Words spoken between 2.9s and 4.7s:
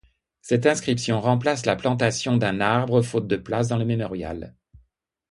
faute de place dans le mémorial.